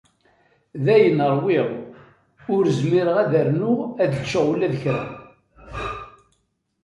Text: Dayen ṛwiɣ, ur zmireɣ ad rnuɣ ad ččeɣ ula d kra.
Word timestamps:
Dayen 0.85 1.19
ṛwiɣ, 1.35 1.67
ur 2.55 2.63
zmireɣ 2.79 3.17
ad 3.23 3.33
rnuɣ 3.47 3.79
ad 4.03 4.11
ččeɣ 4.21 4.45
ula 4.53 4.67
d 4.73 4.75
kra. 4.83 5.03